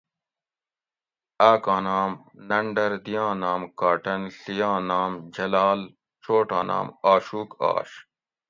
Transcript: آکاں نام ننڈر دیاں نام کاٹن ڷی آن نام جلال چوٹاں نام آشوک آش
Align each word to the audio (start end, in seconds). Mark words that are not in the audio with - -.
آکاں 1.51 1.81
نام 1.87 2.11
ننڈر 2.49 2.91
دیاں 3.05 3.31
نام 3.43 3.61
کاٹن 3.79 4.21
ڷی 4.41 4.55
آن 4.69 4.79
نام 4.89 5.11
جلال 5.35 5.79
چوٹاں 6.23 6.63
نام 6.69 6.87
آشوک 7.11 7.49
آش 7.71 7.89